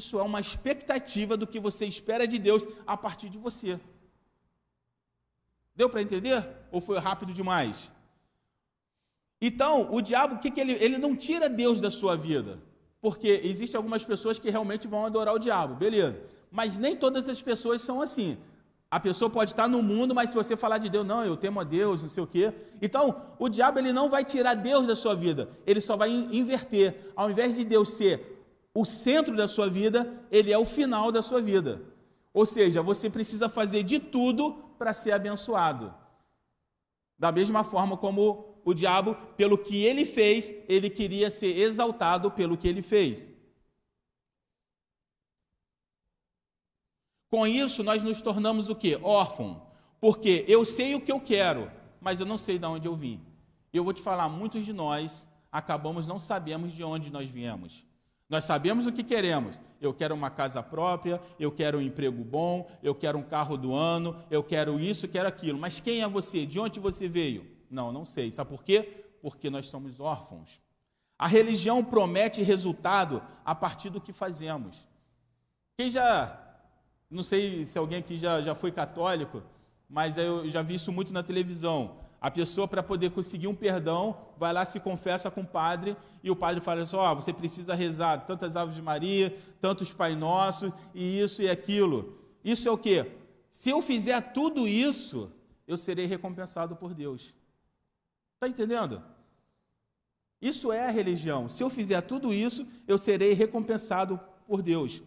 [0.00, 3.78] Isso é uma expectativa do que você espera de Deus a partir de você.
[5.76, 6.44] Deu para entender?
[6.72, 7.92] Ou foi rápido demais?
[9.40, 12.58] Então, o diabo, o que, que ele, ele não tira Deus da sua vida.
[13.00, 16.20] Porque existem algumas pessoas que realmente vão adorar o diabo, beleza.
[16.50, 18.36] Mas nem todas as pessoas são assim.
[18.90, 21.60] A pessoa pode estar no mundo, mas se você falar de Deus, não, eu temo
[21.60, 22.52] a Deus, não sei o quê.
[22.82, 27.12] Então, o diabo ele não vai tirar Deus da sua vida, ele só vai inverter.
[27.14, 28.33] Ao invés de Deus ser
[28.74, 31.80] o centro da sua vida, ele é o final da sua vida.
[32.32, 35.94] Ou seja, você precisa fazer de tudo para ser abençoado.
[37.16, 42.56] Da mesma forma como o diabo, pelo que ele fez, ele queria ser exaltado pelo
[42.56, 43.30] que ele fez.
[47.30, 48.98] Com isso, nós nos tornamos o quê?
[49.02, 49.66] Órfão.
[50.00, 53.24] Porque eu sei o que eu quero, mas eu não sei de onde eu vim.
[53.72, 57.84] Eu vou te falar, muitos de nós acabamos não sabemos de onde nós viemos.
[58.28, 59.62] Nós sabemos o que queremos.
[59.80, 63.74] Eu quero uma casa própria, eu quero um emprego bom, eu quero um carro do
[63.74, 65.58] ano, eu quero isso, quero aquilo.
[65.58, 66.46] Mas quem é você?
[66.46, 67.46] De onde você veio?
[67.70, 68.30] Não, não sei.
[68.30, 69.04] Sabe por quê?
[69.20, 70.60] Porque nós somos órfãos.
[71.18, 74.86] A religião promete resultado a partir do que fazemos.
[75.76, 76.40] Quem já
[77.14, 79.42] não sei se alguém aqui já, já foi católico,
[79.88, 82.03] mas eu já vi isso muito na televisão.
[82.24, 86.30] A pessoa, para poder conseguir um perdão, vai lá, se confessa com o padre, e
[86.30, 90.16] o padre fala assim: Ó, oh, você precisa rezar tantas Aves de Maria, tantos Pai
[90.16, 92.18] Nosso, e isso e aquilo.
[92.42, 93.12] Isso é o quê?
[93.50, 95.30] Se eu fizer tudo isso,
[95.68, 97.34] eu serei recompensado por Deus.
[98.36, 99.02] Está entendendo?
[100.40, 101.46] Isso é a religião.
[101.50, 105.02] Se eu fizer tudo isso, eu serei recompensado por Deus.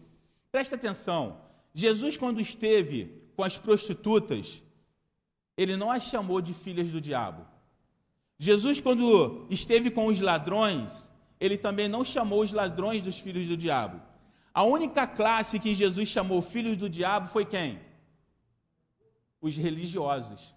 [0.52, 1.40] Presta atenção.
[1.74, 4.62] Jesus, quando esteve com as prostitutas,
[5.58, 7.44] ele não as chamou de filhas do diabo.
[8.38, 13.56] Jesus, quando esteve com os ladrões, ele também não chamou os ladrões dos filhos do
[13.56, 14.00] diabo.
[14.54, 17.80] A única classe que Jesus chamou filhos do diabo foi quem?
[19.40, 20.54] Os religiosos.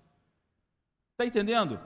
[1.13, 1.79] Está entendendo?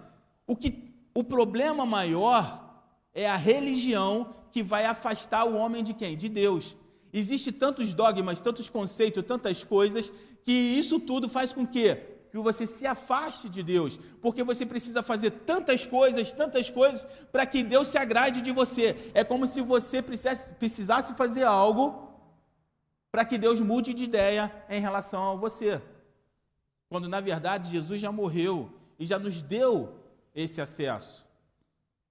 [0.45, 6.17] O, que, o problema maior é a religião que vai afastar o homem de quem?
[6.17, 6.75] De Deus.
[7.13, 10.11] Existe tantos dogmas, tantos conceitos, tantas coisas,
[10.43, 15.01] que isso tudo faz com que, que você se afaste de Deus, porque você precisa
[15.01, 19.11] fazer tantas coisas, tantas coisas, para que Deus se agrade de você.
[19.13, 22.09] É como se você precisasse fazer algo
[23.11, 25.81] para que Deus mude de ideia em relação a você.
[26.89, 28.69] Quando na verdade Jesus já morreu
[28.99, 29.95] e já nos deu
[30.33, 31.25] esse acesso.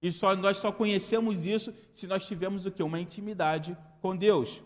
[0.01, 2.83] E só, nós só conhecemos isso se nós tivermos o que?
[2.83, 4.61] Uma intimidade com Deus.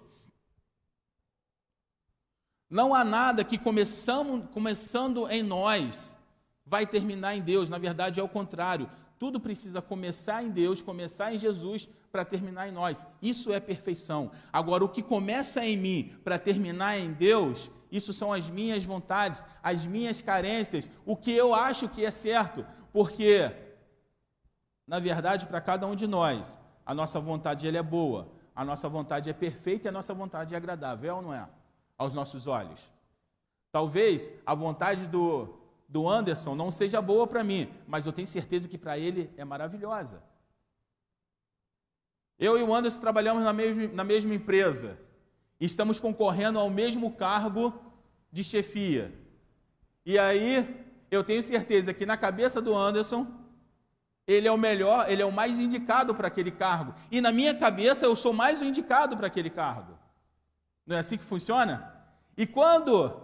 [2.70, 6.16] Não há nada que começamos, começando em nós
[6.70, 7.70] vai terminar em Deus.
[7.70, 8.90] Na verdade, é o contrário.
[9.18, 13.08] Tudo precisa começar em Deus, começar em Jesus para terminar em nós.
[13.22, 14.32] Isso é perfeição.
[14.54, 19.44] Agora, o que começa em mim para terminar em Deus, isso são as minhas vontades,
[19.64, 22.66] as minhas carências, o que eu acho que é certo.
[22.94, 23.52] Porque,
[24.88, 28.88] na verdade, para cada um de nós, a nossa vontade ela é boa, a nossa
[28.88, 31.48] vontade é perfeita e a nossa vontade é agradável, é ou não é?
[32.00, 32.92] Aos nossos olhos.
[33.72, 38.70] Talvez a vontade do, do Anderson não seja boa para mim, mas eu tenho certeza
[38.70, 40.24] que para ele é maravilhosa.
[42.40, 44.98] Eu e o Anderson trabalhamos na mesma, na mesma empresa.
[45.60, 47.78] Estamos concorrendo ao mesmo cargo
[48.32, 49.14] de chefia.
[50.06, 53.28] E aí, eu tenho certeza que na cabeça do Anderson,
[54.26, 56.96] ele é o melhor, ele é o mais indicado para aquele cargo.
[57.12, 59.99] E na minha cabeça, eu sou mais o indicado para aquele cargo.
[60.86, 61.94] Não é assim que funciona?
[62.36, 63.22] E quando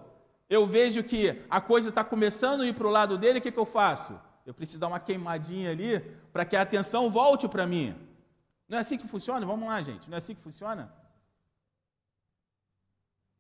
[0.50, 3.52] eu vejo que a coisa está começando a ir para o lado dele, o que,
[3.52, 4.20] que eu faço?
[4.46, 6.00] Eu preciso dar uma queimadinha ali
[6.32, 7.96] para que a atenção volte para mim.
[8.68, 9.46] Não é assim que funciona?
[9.46, 10.10] Vamos lá, gente.
[10.10, 10.94] Não é assim que funciona?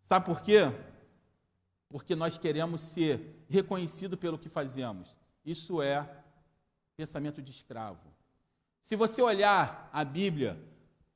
[0.04, 0.62] Sabe por quê?
[1.90, 5.18] Porque nós queremos ser reconhecidos pelo que fazemos.
[5.44, 6.08] Isso é
[6.96, 8.00] pensamento de escravo.
[8.82, 10.60] Se você olhar a Bíblia,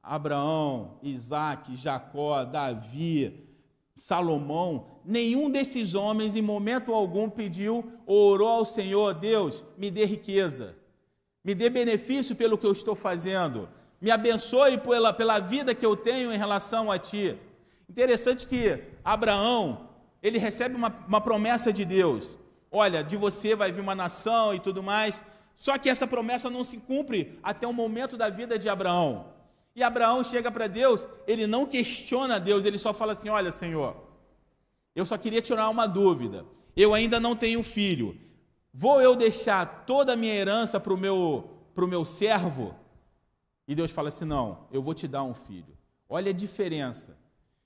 [0.10, 3.48] Abraão, Isaac, Jacó, Davi,
[3.96, 10.06] Salomão, nenhum desses homens em momento algum pediu ou orou ao Senhor, Deus, me dê
[10.06, 10.76] riqueza,
[11.44, 13.70] me dê benefício pelo que eu estou fazendo,
[14.02, 17.38] me abençoe pela, pela vida que eu tenho em relação a Ti.
[17.88, 19.90] Interessante que Abraão,
[20.24, 22.36] ele recebe uma, uma promessa de Deus,
[22.72, 25.24] olha, de você vai vir uma nação e tudo mais,
[25.56, 29.38] só que essa promessa não se cumpre até o momento da vida de Abraão.
[29.80, 33.96] E Abraão chega para Deus, ele não questiona Deus, ele só fala assim: Olha, Senhor,
[34.94, 36.46] eu só queria tirar uma dúvida.
[36.76, 38.20] Eu ainda não tenho filho.
[38.74, 42.76] Vou eu deixar toda a minha herança para o meu, pro meu servo?
[43.66, 45.78] E Deus fala assim: Não, eu vou te dar um filho.
[46.10, 47.18] Olha a diferença.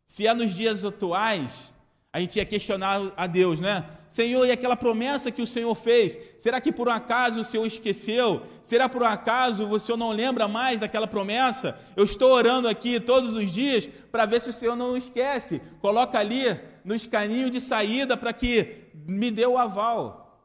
[0.05, 1.72] Se é nos dias atuais,
[2.13, 3.85] a gente ia questionar a Deus, né?
[4.07, 6.19] Senhor, e aquela promessa que o Senhor fez?
[6.37, 8.43] Será que por um acaso o Senhor esqueceu?
[8.61, 11.75] Será por um acaso Senhor não lembra mais daquela promessa?
[11.95, 15.59] Eu estou orando aqui todos os dias para ver se o Senhor não esquece.
[15.81, 16.43] Coloca ali
[16.85, 20.39] no escaninho de saída para que me dê o aval.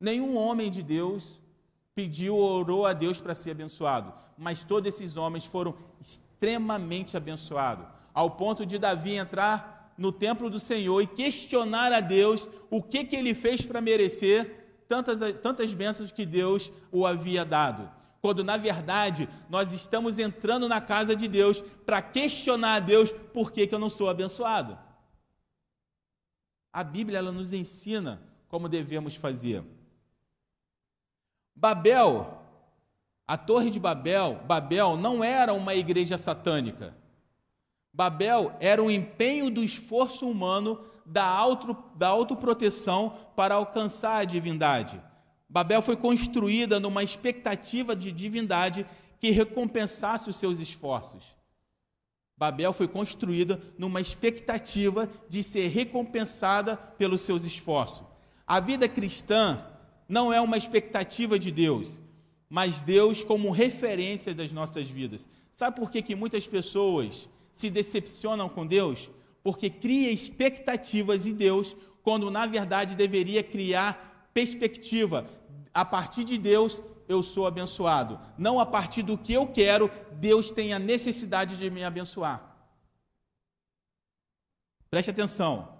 [0.00, 1.40] Nenhum homem de Deus
[1.96, 7.86] pediu ou orou a Deus para ser abençoado, mas todos esses homens foram extremamente abençoados,
[8.14, 13.04] ao ponto de Davi entrar no templo do Senhor e questionar a Deus o que,
[13.04, 17.90] que ele fez para merecer tantas, tantas bênçãos que Deus o havia dado.
[18.20, 23.50] Quando na verdade nós estamos entrando na casa de Deus para questionar a Deus por
[23.50, 24.78] que, que eu não sou abençoado.
[26.72, 29.64] A Bíblia ela nos ensina como devemos fazer.
[31.54, 32.40] Babel,
[33.26, 36.96] a Torre de Babel, Babel não era uma igreja satânica.
[37.98, 45.02] Babel era o empenho do esforço humano da, auto, da autoproteção para alcançar a divindade.
[45.48, 48.86] Babel foi construída numa expectativa de divindade
[49.18, 51.34] que recompensasse os seus esforços.
[52.36, 58.06] Babel foi construída numa expectativa de ser recompensada pelos seus esforços.
[58.46, 59.60] A vida cristã
[60.08, 62.00] não é uma expectativa de Deus,
[62.48, 65.28] mas Deus como referência das nossas vidas.
[65.50, 67.28] Sabe por que, que muitas pessoas
[67.58, 69.10] se decepcionam com Deus
[69.42, 75.28] porque cria expectativas em Deus, quando na verdade deveria criar perspectiva.
[75.72, 80.50] A partir de Deus eu sou abençoado, não a partir do que eu quero, Deus
[80.50, 82.56] tem a necessidade de me abençoar.
[84.90, 85.76] Preste atenção.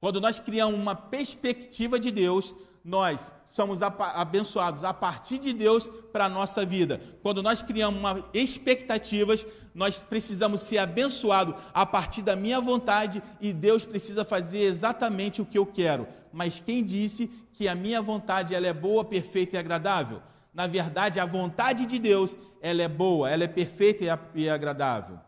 [0.00, 2.54] Quando nós criamos uma perspectiva de Deus,
[2.84, 7.00] nós somos abençoados a partir de Deus para a nossa vida.
[7.22, 13.52] Quando nós criamos uma expectativas, nós precisamos ser abençoados a partir da minha vontade e
[13.52, 16.08] Deus precisa fazer exatamente o que eu quero.
[16.32, 20.20] Mas quem disse que a minha vontade ela é boa, perfeita e agradável?
[20.52, 24.04] Na verdade, a vontade de Deus ela é boa, ela é perfeita
[24.34, 25.18] e agradável.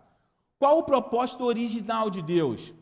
[0.59, 2.73] Qual o propósito original de Deus?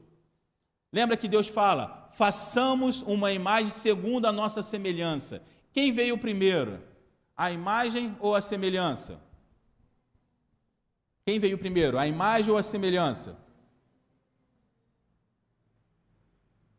[0.92, 5.42] Lembra que Deus fala: façamos uma imagem segundo a nossa semelhança.
[5.72, 6.80] Quem veio primeiro?
[7.36, 9.20] A imagem ou a semelhança?
[11.24, 11.98] Quem veio primeiro?
[11.98, 13.38] A imagem ou a semelhança?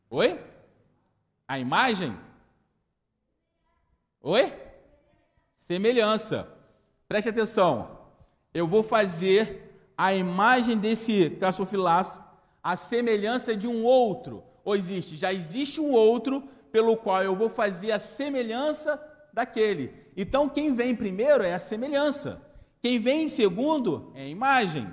[0.09, 0.39] Oi?
[1.47, 2.15] A imagem?
[4.21, 4.53] Oi?
[5.55, 6.47] Semelhança.
[7.07, 7.99] Preste atenção.
[8.53, 12.21] Eu vou fazer a imagem desse caçofilaço,
[12.61, 15.15] a semelhança de um outro ou existe?
[15.15, 19.01] Já existe um outro pelo qual eu vou fazer a semelhança
[19.31, 19.93] daquele.
[20.15, 22.41] Então, quem vem primeiro é a semelhança.
[22.81, 24.91] Quem vem em segundo é a imagem.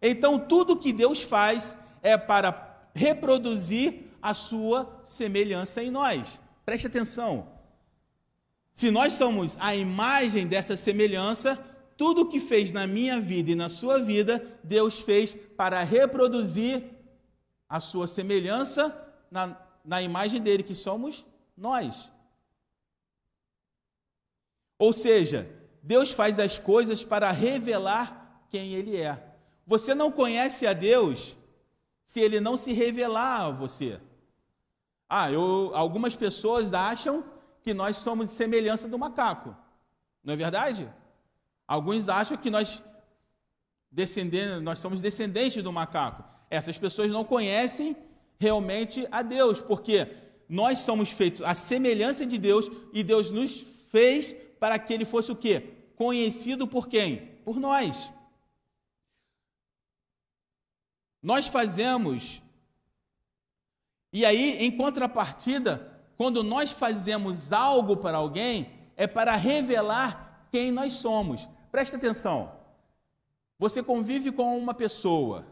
[0.00, 6.40] Então, tudo que Deus faz é para reproduzir a sua semelhança em nós.
[6.64, 7.48] Preste atenção.
[8.72, 11.58] Se nós somos a imagem dessa semelhança,
[11.96, 16.84] tudo que fez na minha vida e na sua vida, Deus fez para reproduzir
[17.68, 21.26] a sua semelhança na, na imagem dele, que somos
[21.56, 22.10] nós.
[24.78, 25.50] Ou seja,
[25.82, 29.24] Deus faz as coisas para revelar quem Ele é.
[29.66, 31.36] Você não conhece a Deus
[32.04, 34.00] se Ele não se revelar a você.
[35.08, 37.24] Ah, eu, algumas pessoas acham
[37.62, 39.56] que nós somos semelhança do macaco.
[40.22, 40.90] Não é verdade?
[41.66, 42.82] Alguns acham que nós,
[43.90, 46.24] descendendo, nós somos descendentes do macaco.
[46.50, 47.96] Essas pessoas não conhecem
[48.38, 50.14] realmente a Deus, porque
[50.48, 53.58] nós somos feitos à semelhança de Deus e Deus nos
[53.90, 55.74] fez para que ele fosse o quê?
[55.96, 57.38] Conhecido por quem?
[57.44, 58.10] Por nós.
[61.22, 62.40] Nós fazemos.
[64.12, 70.94] E aí, em contrapartida, quando nós fazemos algo para alguém, é para revelar quem nós
[70.94, 71.48] somos.
[71.70, 72.56] Presta atenção.
[73.58, 75.46] Você convive com uma pessoa.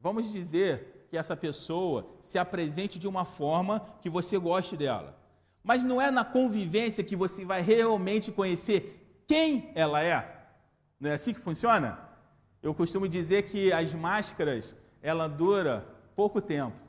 [0.00, 5.16] Vamos dizer que essa pessoa se apresente de uma forma que você goste dela.
[5.62, 10.48] Mas não é na convivência que você vai realmente conhecer quem ela é.
[10.98, 12.00] Não é assim que funciona?
[12.60, 15.86] Eu costumo dizer que as máscaras, ela dura
[16.16, 16.80] pouco tempo.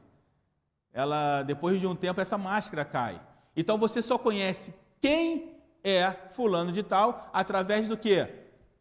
[0.92, 3.22] Ela depois de um tempo essa máscara cai.
[3.56, 8.28] Então você só conhece quem é fulano de tal através do que?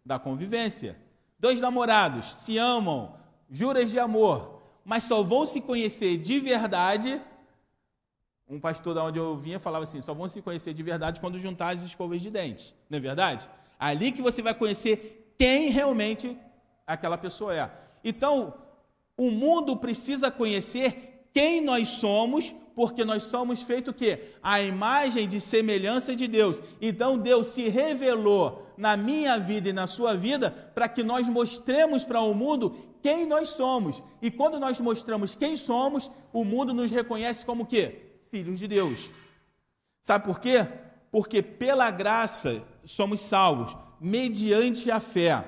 [0.02, 0.96] Da convivência.
[1.38, 3.14] Dois namorados se amam,
[3.50, 4.53] juras de amor,
[4.84, 7.20] mas só vão se conhecer de verdade
[8.46, 11.38] Um pastor da onde eu vinha falava assim: só vão se conhecer de verdade quando
[11.38, 12.74] juntar as escovas de dente.
[12.90, 13.48] Não é verdade?
[13.78, 16.36] Ali que você vai conhecer quem realmente
[16.86, 17.70] aquela pessoa é.
[18.04, 18.54] Então,
[19.16, 24.34] o mundo precisa conhecer quem nós somos, porque nós somos feito o quê?
[24.42, 26.62] A imagem de semelhança de Deus.
[26.80, 32.04] Então Deus se revelou na minha vida e na sua vida para que nós mostremos
[32.04, 34.02] para o mundo quem nós somos.
[34.22, 38.14] E quando nós mostramos quem somos, o mundo nos reconhece como o quê?
[38.30, 39.10] Filhos de Deus.
[40.00, 40.66] Sabe por quê?
[41.12, 45.44] Porque pela graça somos salvos, mediante a fé.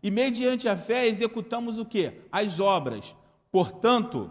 [0.00, 2.12] E mediante a fé executamos o que?
[2.30, 3.12] As obras.
[3.50, 4.30] Portanto,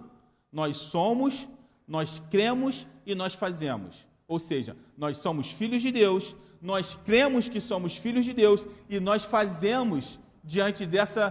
[0.50, 1.50] nós somos,
[1.86, 4.08] nós cremos e nós fazemos.
[4.26, 9.02] Ou seja, nós somos filhos de Deus, nós cremos que somos filhos de Deus e
[9.02, 11.30] nós fazemos diante dessa,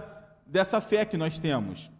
[0.49, 1.91] dessa fé que nós temos.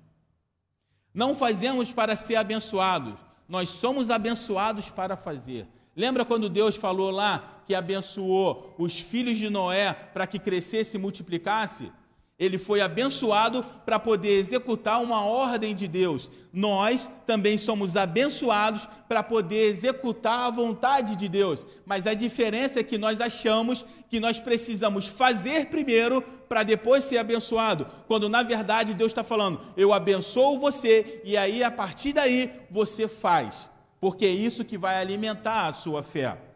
[1.13, 3.15] Não fazemos para ser abençoados,
[3.47, 5.67] nós somos abençoados para fazer.
[5.95, 10.99] Lembra quando Deus falou lá que abençoou os filhos de Noé para que crescesse e
[10.99, 11.91] multiplicasse?
[12.39, 16.31] Ele foi abençoado para poder executar uma ordem de Deus.
[16.53, 21.67] Nós também somos abençoados para poder executar a vontade de Deus.
[21.85, 27.17] Mas a diferença é que nós achamos que nós precisamos fazer primeiro para depois ser
[27.17, 27.85] abençoado.
[28.07, 33.05] Quando na verdade Deus está falando, eu abençoo você e aí a partir daí você
[33.07, 33.69] faz.
[33.99, 36.48] Porque é isso que vai alimentar a sua fé.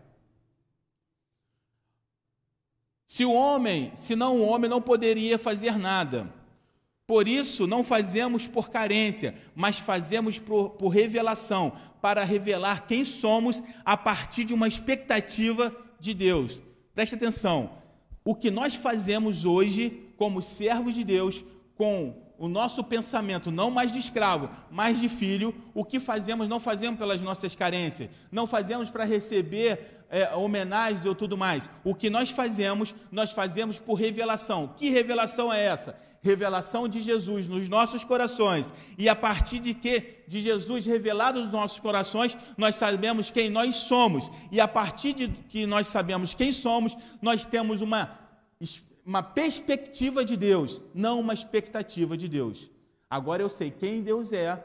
[3.14, 6.28] Se o homem, senão o homem não poderia fazer nada.
[7.06, 13.64] Por isso, não fazemos por carência, mas fazemos por, por revelação, para revelar quem somos
[13.86, 16.64] a partir de uma expectativa de Deus.
[16.96, 17.74] Preste atenção:
[18.26, 21.44] o que nós fazemos hoje, como servos de Deus,
[21.76, 26.60] com o nosso pensamento não mais de escravo, mas de filho, o que fazemos não
[26.60, 31.68] fazemos pelas nossas carências, não fazemos para receber é, homenagens ou tudo mais.
[31.84, 34.68] O que nós fazemos, nós fazemos por revelação.
[34.78, 36.00] Que revelação é essa?
[36.22, 38.72] Revelação de Jesus nos nossos corações.
[38.96, 43.74] E a partir de que de Jesus revelado nos nossos corações, nós sabemos quem nós
[43.74, 44.32] somos.
[44.52, 48.22] E a partir de que nós sabemos quem somos, nós temos uma
[49.06, 52.72] uma perspectiva de Deus, não uma expectativa de Deus.
[53.10, 54.64] Agora eu sei quem Deus é,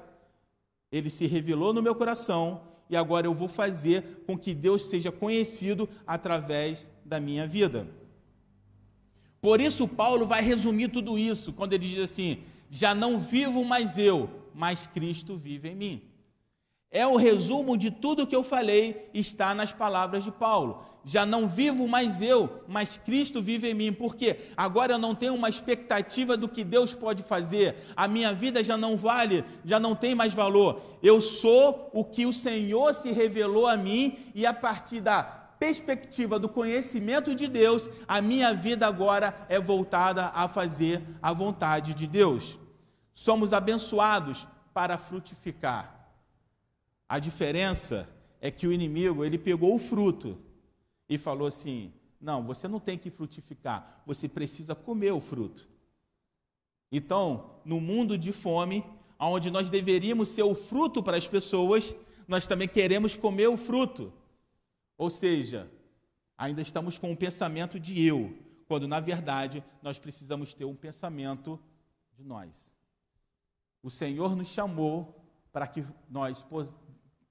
[0.92, 5.12] ele se revelou no meu coração, e agora eu vou fazer com que Deus seja
[5.12, 7.86] conhecido através da minha vida.
[9.40, 13.96] Por isso, Paulo vai resumir tudo isso quando ele diz assim: Já não vivo mais
[13.96, 16.02] eu, mas Cristo vive em mim.
[16.90, 20.84] É o resumo de tudo que eu falei, está nas palavras de Paulo.
[21.04, 23.92] Já não vivo mais eu, mas Cristo vive em mim.
[23.92, 27.76] Porque agora eu não tenho uma expectativa do que Deus pode fazer.
[27.94, 30.80] A minha vida já não vale, já não tem mais valor.
[31.02, 36.38] Eu sou o que o Senhor se revelou a mim e a partir da perspectiva
[36.38, 42.06] do conhecimento de Deus, a minha vida agora é voltada a fazer a vontade de
[42.06, 42.58] Deus.
[43.12, 45.97] Somos abençoados para frutificar.
[47.08, 48.08] A diferença
[48.40, 50.38] é que o inimigo, ele pegou o fruto
[51.08, 55.68] e falou assim: "Não, você não tem que frutificar, você precisa comer o fruto".
[56.92, 58.84] Então, no mundo de fome,
[59.18, 61.94] onde nós deveríamos ser o fruto para as pessoas,
[62.26, 64.12] nós também queremos comer o fruto.
[64.96, 65.70] Ou seja,
[66.36, 68.36] ainda estamos com um pensamento de eu,
[68.66, 71.58] quando na verdade nós precisamos ter um pensamento
[72.12, 72.74] de nós.
[73.82, 76.42] O Senhor nos chamou para que nós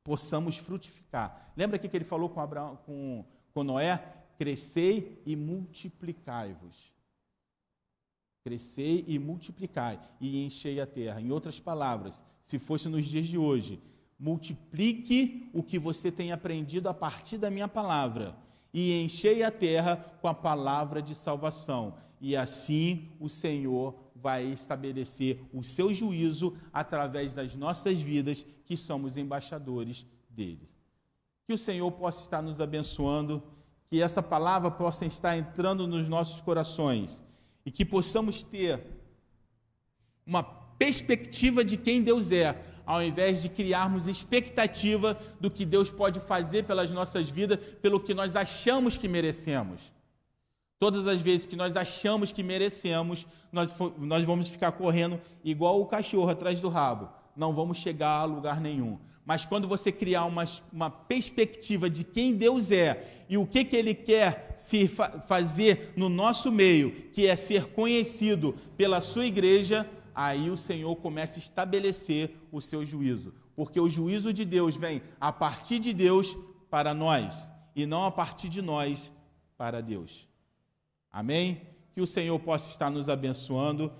[0.08, 1.52] possamos frutificar.
[1.58, 4.02] Lembra que ele falou com, Abraão, com, com Noé?
[4.38, 6.94] Crescei e multiplicai-vos.
[8.42, 11.20] Crescei e multiplicai e enchei a terra.
[11.20, 13.82] Em outras palavras, se fosse nos dias de hoje,
[14.18, 18.34] multiplique o que você tem aprendido a partir da minha palavra
[18.74, 21.96] e enchei a terra com a palavra de salvação.
[22.20, 29.18] E assim o Senhor vai estabelecer o seu juízo através das nossas vidas, que somos
[29.18, 30.68] embaixadores dele.
[31.46, 33.42] Que o Senhor possa estar nos abençoando,
[33.90, 37.24] que essa palavra possa estar entrando nos nossos corações
[37.66, 38.86] e que possamos ter
[40.26, 46.20] uma perspectiva de quem Deus é, ao invés de criarmos expectativa do que Deus pode
[46.20, 49.92] fazer pelas nossas vidas, pelo que nós achamos que merecemos.
[50.80, 55.88] Todas as vezes que nós achamos que merecemos, nós, nós vamos ficar correndo igual o
[55.88, 57.10] cachorro atrás do rabo.
[57.36, 59.00] Não vamos chegar a lugar nenhum.
[59.26, 63.76] Mas quando você criar uma, uma perspectiva de quem Deus é e o que, que
[63.76, 69.90] Ele quer se fa fazer no nosso meio, que é ser conhecido pela sua igreja,
[70.16, 73.34] aí o Senhor começa a estabelecer o seu juízo.
[73.56, 76.38] porque o juízo de Deus vem a partir de Deus
[76.70, 79.12] para nós e não a partir de nós
[79.58, 80.27] para Deus.
[81.12, 81.62] Amém?
[81.94, 83.92] Que o Senhor possa estar nos abençoando